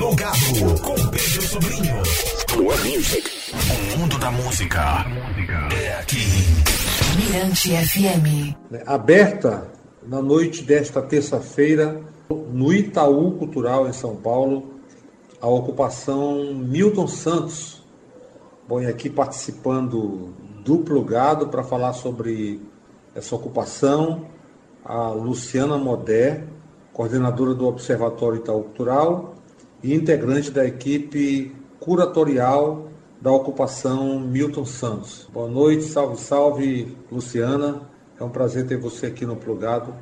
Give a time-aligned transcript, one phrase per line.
[0.00, 2.02] Plugado com Pedro Sobrinho.
[2.48, 3.30] Plug Music.
[3.52, 5.04] O mundo da música
[5.78, 6.24] é aqui.
[7.18, 8.56] Mirante FM.
[8.86, 9.70] Aberta
[10.02, 12.00] na noite desta terça-feira
[12.30, 14.70] no Itaú Cultural em São Paulo
[15.38, 17.84] a ocupação Milton Santos.
[18.66, 20.32] Bom, e aqui participando
[20.64, 22.58] do Plugado para falar sobre
[23.14, 24.24] essa ocupação,
[24.82, 26.44] a Luciana Modé,
[26.90, 29.39] coordenadora do Observatório Itaú Cultural
[29.82, 32.88] e integrante da equipe curatorial
[33.20, 35.28] da ocupação Milton Santos.
[35.32, 37.82] Boa noite, salve, salve, Luciana.
[38.18, 39.94] É um prazer ter você aqui no Plugado,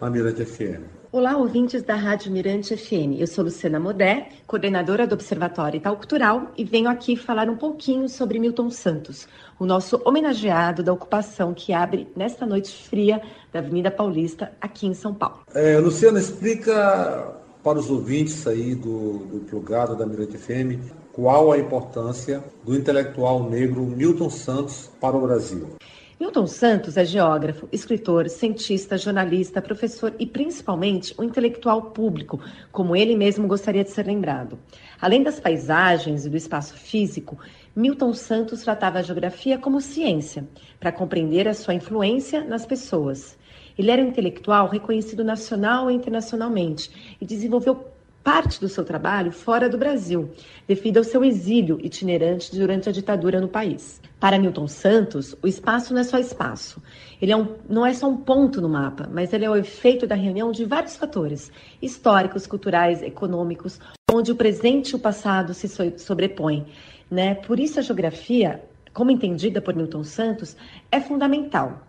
[0.00, 0.82] na Mirante FM.
[1.10, 3.20] Olá, ouvintes da Rádio Mirante FM.
[3.20, 8.08] Eu sou Luciana Modé, coordenadora do Observatório Itaú Cultural, e venho aqui falar um pouquinho
[8.08, 13.92] sobre Milton Santos, o nosso homenageado da ocupação que abre nesta noite fria da Avenida
[13.92, 15.42] Paulista, aqui em São Paulo.
[15.54, 21.58] É, Luciana, explica para os ouvintes aí do, do plugado da Mirante FM qual a
[21.58, 25.76] importância do intelectual negro Milton Santos para o Brasil.
[26.18, 32.40] Milton Santos é geógrafo, escritor, cientista, jornalista, professor e principalmente um intelectual público,
[32.70, 34.58] como ele mesmo gostaria de ser lembrado.
[35.00, 37.38] Além das paisagens e do espaço físico,
[37.74, 40.46] Milton Santos tratava a geografia como ciência,
[40.78, 43.36] para compreender a sua influência nas pessoas.
[43.78, 47.94] Ele era um intelectual reconhecido nacional e internacionalmente e desenvolveu
[48.24, 50.30] parte do seu trabalho fora do Brasil,
[50.66, 54.00] devido ao seu exílio itinerante durante a ditadura no país.
[54.18, 56.82] Para Milton Santos, o espaço não é só espaço.
[57.20, 60.06] Ele é um, não é só um ponto no mapa, mas ele é o efeito
[60.06, 61.52] da reunião de vários fatores
[61.82, 63.78] históricos, culturais, econômicos,
[64.10, 66.64] onde o presente e o passado se sobrepõem.
[67.10, 67.34] Né?
[67.34, 68.64] Por isso, a geografia,
[68.94, 70.56] como entendida por Milton Santos,
[70.90, 71.86] é fundamental.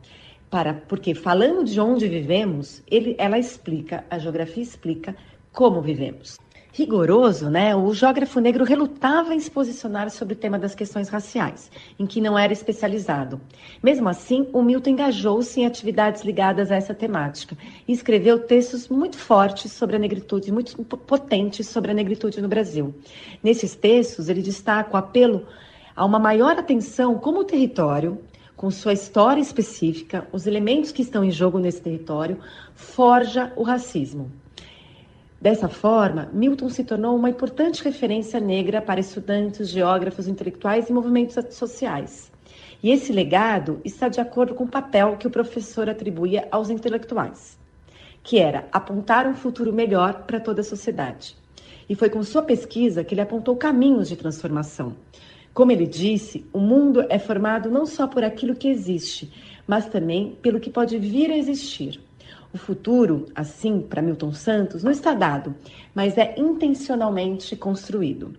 [0.49, 5.15] Para, porque falando de onde vivemos, ele, ela explica, a geografia explica
[5.51, 6.38] como vivemos.
[6.77, 7.73] Rigoroso, né?
[7.73, 12.19] O geógrafo negro relutava em se posicionar sobre o tema das questões raciais, em que
[12.19, 13.39] não era especializado.
[13.81, 17.57] Mesmo assim, o Milton engajou-se em atividades ligadas a essa temática
[17.88, 22.94] e escreveu textos muito fortes sobre a negritude, muito potentes sobre a negritude no Brasil.
[23.41, 25.47] Nesses textos, ele destaca o apelo
[25.95, 28.19] a uma maior atenção como território,
[28.55, 32.39] com sua história específica, os elementos que estão em jogo nesse território,
[32.73, 34.31] forja o racismo.
[35.39, 41.35] Dessa forma, Milton se tornou uma importante referência negra para estudantes, geógrafos, intelectuais e movimentos
[41.55, 42.31] sociais.
[42.81, 47.59] E esse legado está de acordo com o papel que o professor atribuía aos intelectuais,
[48.23, 51.35] que era apontar um futuro melhor para toda a sociedade.
[51.88, 54.95] E foi com sua pesquisa que ele apontou caminhos de transformação.
[55.55, 59.31] Como ele disse, o mundo é formado não só por aquilo que existe,
[59.66, 62.01] mas também pelo que pode vir a existir.
[62.53, 65.55] O futuro, assim, para Milton Santos, não está dado,
[65.94, 68.33] mas é intencionalmente construído.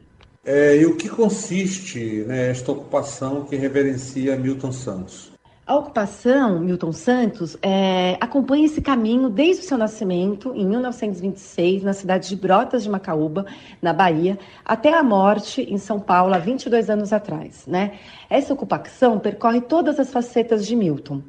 [0.45, 5.33] É, e o que consiste né, esta ocupação que reverencia Milton Santos?
[5.67, 11.93] A ocupação, Milton Santos, é, acompanha esse caminho desde o seu nascimento, em 1926, na
[11.93, 13.45] cidade de Brotas de Macaúba,
[13.83, 17.65] na Bahia, até a morte em São Paulo, há 22 anos atrás.
[17.67, 17.95] Né?
[18.31, 21.21] Essa ocupação percorre todas as facetas de Milton.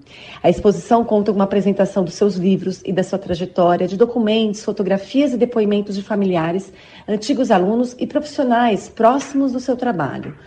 [0.43, 4.63] A exposição conta com uma apresentação dos seus livros e da sua trajetória, de documentos,
[4.63, 6.71] fotografias e depoimentos de familiares,
[7.07, 10.37] antigos alunos e profissionais próximos do seu trabalho.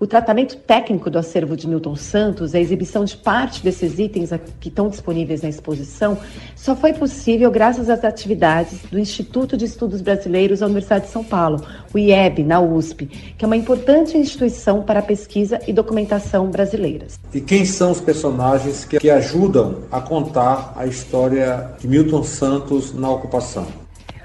[0.00, 4.68] O tratamento técnico do acervo de Milton Santos, a exibição de parte desses itens que
[4.68, 6.16] estão disponíveis na exposição,
[6.54, 11.24] só foi possível graças às atividades do Instituto de Estudos Brasileiros da Universidade de São
[11.24, 16.46] Paulo, o IEB, na USP, que é uma importante instituição para a pesquisa e documentação
[16.46, 17.18] brasileiras.
[17.34, 22.94] E quem são os personagens que, que ajudam a contar a história de Milton Santos
[22.94, 23.66] na ocupação?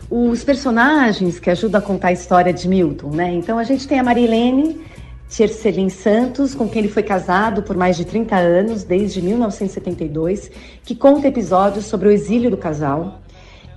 [0.08, 3.34] Os personagens que ajudam a contar a história de Milton, né?
[3.34, 4.80] Então a gente tem a Marilene,
[5.34, 10.52] Tiercelin Santos, com quem ele foi casado por mais de 30 anos, desde 1972,
[10.84, 13.20] que conta episódios sobre o exílio do casal.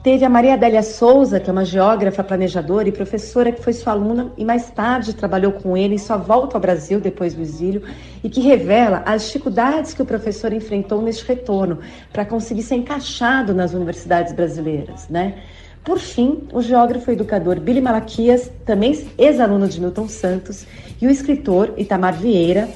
[0.02, 3.94] Teve a Maria Adélia Souza, que é uma geógrafa, planejadora e professora que foi sua
[3.94, 7.82] aluna e mais tarde trabalhou com ele em sua volta ao Brasil depois do exílio
[8.22, 11.78] e que revela as dificuldades que o professor enfrentou neste retorno
[12.12, 15.36] para conseguir ser encaixado nas universidades brasileiras, né?
[15.86, 20.66] Por fim, o geógrafo e educador Billy Malaquias, também ex-aluno de Milton Santos,
[21.00, 22.68] e o escritor Itamar Vieira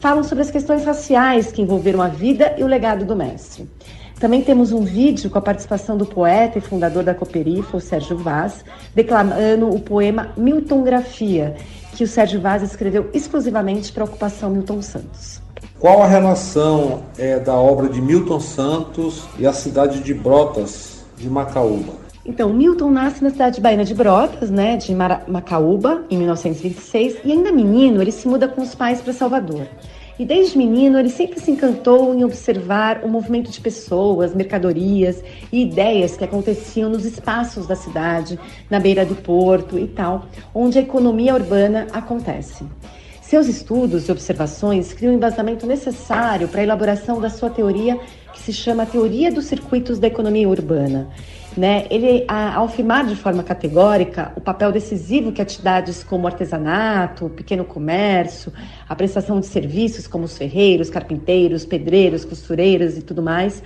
[0.00, 3.68] falam sobre as questões raciais que envolveram a vida e o legado do mestre.
[4.18, 8.16] Também temos um vídeo com a participação do poeta e fundador da Cooperifa, o Sérgio
[8.16, 8.64] Vaz,
[8.94, 11.56] declamando o poema Miltongrafia,
[11.92, 15.42] que o Sérgio Vaz escreveu exclusivamente para a ocupação Milton Santos.
[15.78, 21.28] Qual a relação é, da obra de Milton Santos e a cidade de Brotas, de
[21.28, 22.04] Macaúba?
[22.26, 27.52] Então, Milton nasce na cidade baiana de Brotas, né, de Macaúba, em 1926, e ainda
[27.52, 29.68] menino, ele se muda com os pais para Salvador.
[30.18, 35.22] E desde menino, ele sempre se encantou em observar o movimento de pessoas, mercadorias
[35.52, 38.38] e ideias que aconteciam nos espaços da cidade,
[38.70, 42.64] na beira do porto e tal, onde a economia urbana acontece.
[43.20, 47.98] Seus estudos e observações criam o embasamento necessário para a elaboração da sua teoria,
[48.32, 51.08] que se chama Teoria dos Circuitos da Economia Urbana.
[51.56, 51.86] Né?
[51.88, 58.52] Ele, ao afirmar de forma categórica o papel decisivo que atividades como artesanato, pequeno comércio,
[58.88, 63.62] a prestação de serviços como os ferreiros, carpinteiros, pedreiros, costureiras e tudo mais,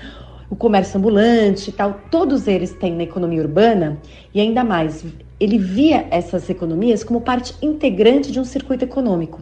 [0.50, 3.98] o comércio ambulante tal, todos eles têm na economia urbana
[4.34, 5.04] e ainda mais
[5.40, 9.40] ele via essas economias como parte integrante de um circuito econômico.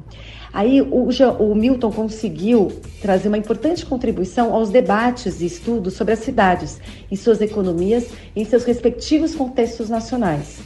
[0.53, 1.09] Aí o,
[1.39, 7.17] o, Milton conseguiu trazer uma importante contribuição aos debates e estudos sobre as cidades e
[7.17, 10.61] suas economias em seus respectivos contextos nacionais.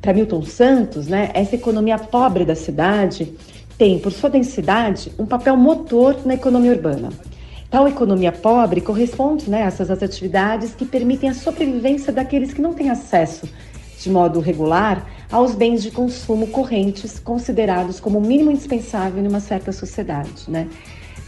[0.00, 3.34] Para Milton Santos, né, essa economia pobre da cidade
[3.76, 7.10] tem, por sua densidade, um papel motor na economia urbana.
[7.70, 12.74] Tal economia pobre corresponde né, a essas atividades que permitem a sobrevivência daqueles que não
[12.74, 13.48] têm acesso
[14.00, 19.40] de modo regular aos bens de consumo correntes considerados como o mínimo indispensável em uma
[19.40, 20.44] certa sociedade.
[20.48, 20.66] Né?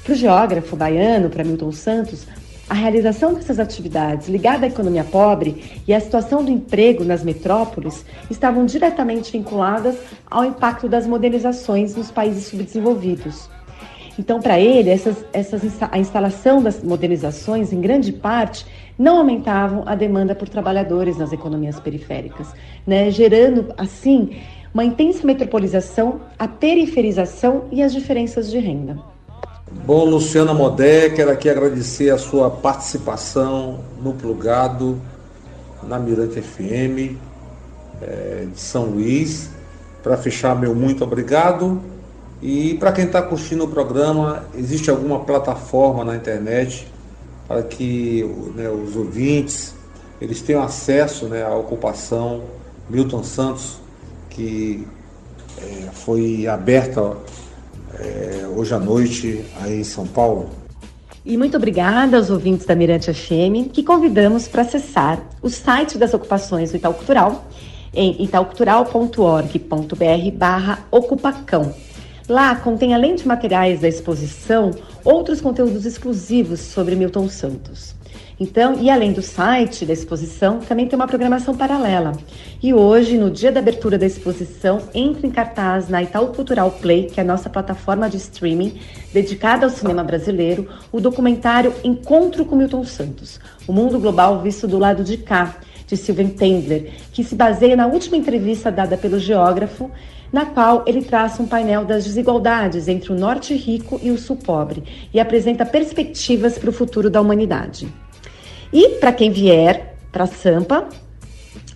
[0.02, 2.26] Para o geógrafo baiano, para Milton Santos,
[2.68, 8.04] a realização dessas atividades ligada à economia pobre e à situação do emprego nas metrópoles
[8.30, 9.96] estavam diretamente vinculadas
[10.30, 13.50] ao impacto das modernizações nos países subdesenvolvidos.
[14.18, 18.66] Então, para ele, essas, essas, a instalação das modernizações, em grande parte,
[19.02, 22.46] não aumentavam a demanda por trabalhadores nas economias periféricas,
[22.86, 24.36] né, gerando, assim,
[24.72, 28.96] uma intensa metropolização, a periferização e as diferenças de renda.
[29.84, 35.00] Bom, Luciana Modé, quero aqui agradecer a sua participação no Plugado,
[35.82, 37.18] na Mirante FM
[38.00, 39.50] é, de São Luís.
[40.00, 41.82] Para fechar, meu muito obrigado.
[42.40, 46.86] E para quem está curtindo o programa, existe alguma plataforma na internet
[47.52, 49.74] para que né, os ouvintes
[50.18, 52.44] eles tenham acesso né, à ocupação
[52.88, 53.76] Milton Santos,
[54.30, 54.88] que
[55.58, 57.14] é, foi aberta
[57.98, 60.48] é, hoje à noite aí em São Paulo.
[61.26, 66.14] E muito obrigada aos ouvintes da Mirante FM, que convidamos para acessar o site das
[66.14, 67.44] ocupações do Itaú Cultural
[67.92, 71.74] em itaucultural.org.br barra ocupacão
[72.28, 74.70] Lá contém, além de materiais da exposição,
[75.04, 77.94] outros conteúdos exclusivos sobre Milton Santos.
[78.38, 82.12] Então, e além do site da exposição, também tem uma programação paralela.
[82.62, 87.06] E hoje, no dia da abertura da exposição, entra em cartaz na Itaú Cultural Play,
[87.06, 88.80] que é a nossa plataforma de streaming
[89.12, 94.78] dedicada ao cinema brasileiro, o documentário Encontro com Milton Santos, o mundo global visto do
[94.78, 99.90] lado de cá, de Sylvain Tendler, que se baseia na última entrevista dada pelo geógrafo
[100.32, 104.36] na qual ele traça um painel das desigualdades entre o norte rico e o sul
[104.36, 104.82] pobre
[105.12, 107.86] e apresenta perspectivas para o futuro da humanidade.
[108.72, 110.88] E para quem vier para Sampa,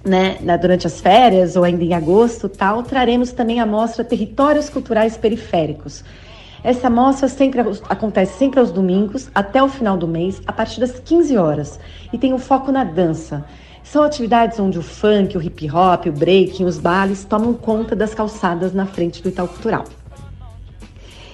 [0.02, 5.16] né, durante as férias ou ainda em agosto, tal, traremos também a mostra Territórios Culturais
[5.16, 6.02] Periféricos.
[6.64, 10.98] Essa mostra sempre acontece sempre aos domingos, até o final do mês, a partir das
[10.98, 11.78] 15 horas,
[12.12, 13.44] e tem o um foco na dança.
[13.86, 18.12] São atividades onde o funk, o hip hop, o breaking, os bailes tomam conta das
[18.12, 19.84] calçadas na frente do Itaú Cultural.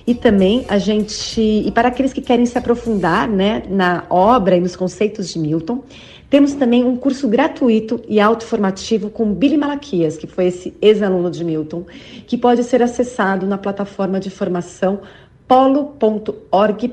[0.07, 4.61] E também a gente, e para aqueles que querem se aprofundar né, na obra e
[4.61, 5.83] nos conceitos de Milton,
[6.29, 11.45] temos também um curso gratuito e autoformativo com Billy Malaquias, que foi esse ex-aluno de
[11.45, 11.85] Milton,
[12.27, 15.01] que pode ser acessado na plataforma de formação
[15.53, 16.87] polo.org.br,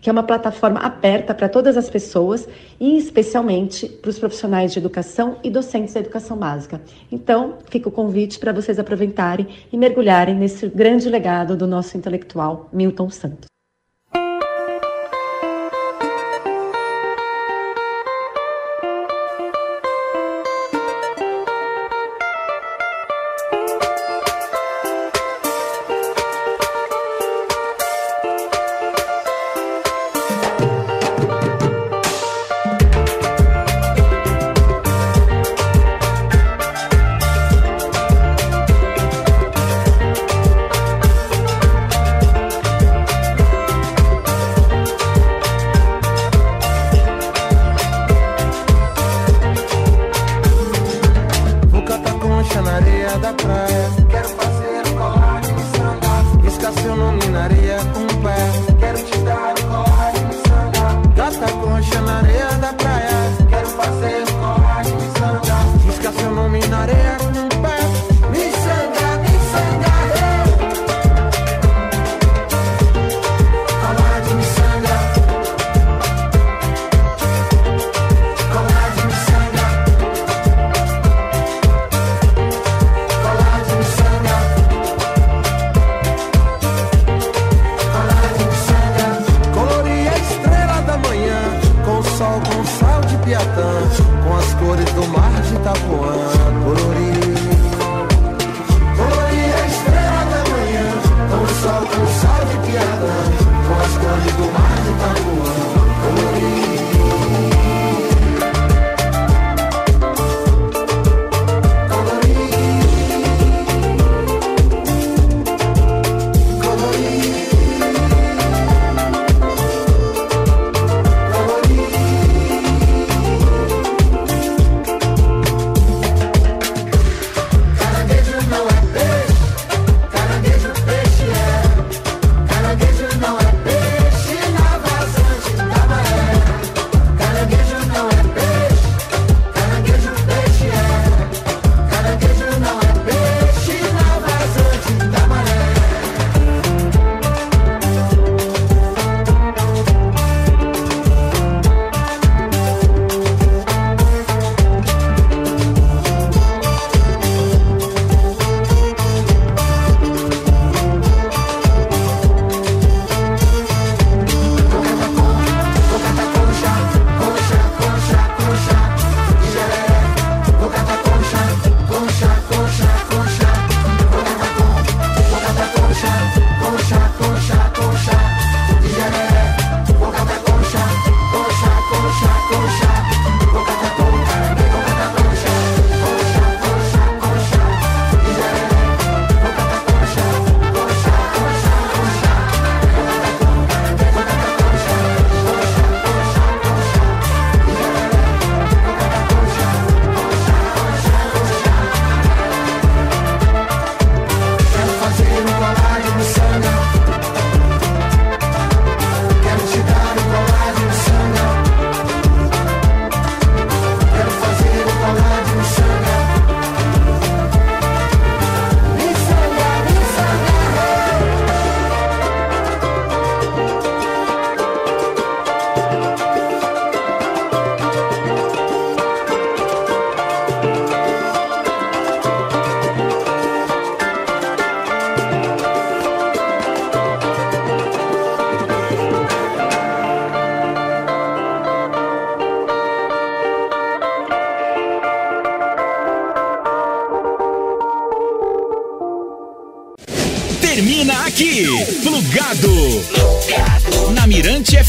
[0.00, 2.48] que é uma plataforma aberta para todas as pessoas
[2.80, 6.80] e especialmente para os profissionais de educação e docentes da educação básica.
[7.10, 12.70] Então, fica o convite para vocês aproveitarem e mergulharem nesse grande legado do nosso intelectual
[12.72, 13.51] Milton Santos.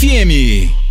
[0.03, 0.82] FM.